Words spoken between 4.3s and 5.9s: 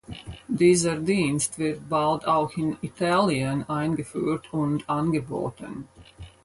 und angeboten.